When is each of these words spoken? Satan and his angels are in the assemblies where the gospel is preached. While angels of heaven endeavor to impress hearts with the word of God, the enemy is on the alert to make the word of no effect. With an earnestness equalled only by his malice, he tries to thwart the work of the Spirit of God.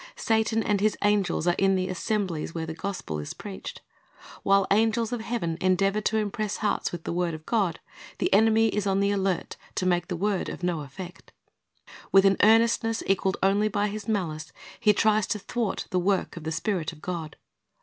Satan 0.15 0.63
and 0.63 0.81
his 0.81 0.97
angels 1.03 1.45
are 1.47 1.53
in 1.59 1.75
the 1.75 1.87
assemblies 1.87 2.55
where 2.55 2.65
the 2.65 2.73
gospel 2.73 3.19
is 3.19 3.35
preached. 3.35 3.81
While 4.41 4.65
angels 4.71 5.13
of 5.13 5.21
heaven 5.21 5.59
endeavor 5.61 6.01
to 6.01 6.17
impress 6.17 6.57
hearts 6.57 6.91
with 6.91 7.03
the 7.03 7.13
word 7.13 7.35
of 7.35 7.45
God, 7.45 7.79
the 8.17 8.33
enemy 8.33 8.69
is 8.69 8.87
on 8.87 8.99
the 8.99 9.11
alert 9.11 9.57
to 9.75 9.85
make 9.85 10.07
the 10.07 10.15
word 10.15 10.49
of 10.49 10.63
no 10.63 10.81
effect. 10.81 11.31
With 12.11 12.25
an 12.25 12.37
earnestness 12.41 13.03
equalled 13.05 13.37
only 13.43 13.67
by 13.67 13.89
his 13.89 14.07
malice, 14.07 14.51
he 14.79 14.91
tries 14.91 15.27
to 15.27 15.37
thwart 15.37 15.85
the 15.91 15.99
work 15.99 16.35
of 16.35 16.45
the 16.45 16.51
Spirit 16.51 16.91
of 16.91 17.03
God. 17.03 17.35